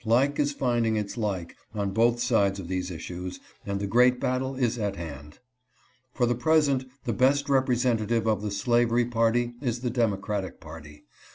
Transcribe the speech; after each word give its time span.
Like 0.03 0.39
is 0.39 0.51
finding 0.51 0.95
its 0.95 1.15
like 1.15 1.55
on 1.75 1.91
both 1.91 2.19
sides 2.19 2.59
of 2.59 2.67
these 2.67 2.89
issues, 2.89 3.39
and 3.67 3.79
the 3.79 3.85
great 3.85 4.19
battle 4.19 4.55
is 4.55 4.79
at 4.79 4.95
hand. 4.95 5.37
For 6.11 6.25
the 6.25 6.33
HEAD 6.33 6.39
OP 6.39 6.39
THE 6.39 6.41
SLAVE 6.41 6.41
POWER. 6.41 6.41
365 6.41 6.45
present 6.47 7.05
the 7.05 7.13
best 7.13 7.49
representative 7.49 8.27
of 8.27 8.41
the 8.41 8.49
slavery 8.49 9.05
party 9.05 9.53
is 9.61 9.81
the 9.81 9.91
Democratic 9.91 10.59
party. 10.59 11.03